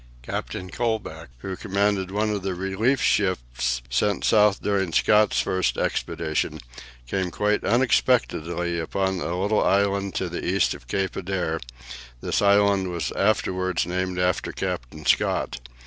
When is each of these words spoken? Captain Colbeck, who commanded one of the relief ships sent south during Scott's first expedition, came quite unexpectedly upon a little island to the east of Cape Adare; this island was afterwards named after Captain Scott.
Captain 0.23 0.71
Colbeck, 0.71 1.29
who 1.43 1.55
commanded 1.55 2.09
one 2.09 2.31
of 2.31 2.41
the 2.41 2.55
relief 2.55 2.99
ships 2.99 3.83
sent 3.87 4.23
south 4.25 4.59
during 4.59 4.91
Scott's 4.91 5.39
first 5.41 5.77
expedition, 5.77 6.59
came 7.07 7.29
quite 7.29 7.63
unexpectedly 7.63 8.79
upon 8.79 9.19
a 9.19 9.39
little 9.39 9.63
island 9.63 10.15
to 10.15 10.27
the 10.27 10.43
east 10.43 10.73
of 10.73 10.87
Cape 10.87 11.15
Adare; 11.15 11.59
this 12.19 12.41
island 12.41 12.89
was 12.89 13.11
afterwards 13.11 13.85
named 13.85 14.17
after 14.17 14.51
Captain 14.51 15.05
Scott. 15.05 15.59